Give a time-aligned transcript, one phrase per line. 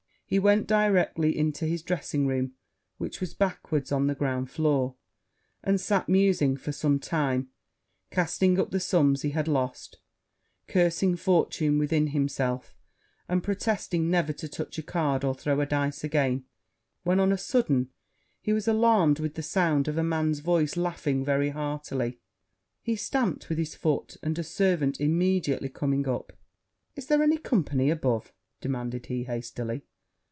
[0.31, 2.53] He went directly into his dressing room,
[2.97, 4.95] which was backwards on the ground floor,
[5.61, 7.49] and sat musing for some time,
[8.11, 9.97] casting up the sums he had lost,
[10.69, 12.77] cursing fortune within himself,
[13.27, 16.45] and protesting never to touch a card or throw a dice again;
[17.03, 17.89] when, on a sudden,
[18.39, 22.21] he was alarmed with the sound of a man's voice laughing very heartily;
[22.81, 26.31] he stamped with his foot; and a servant immediately coming up,
[26.95, 28.31] 'Is there any company above?'
[28.61, 29.83] demanded he, hastily.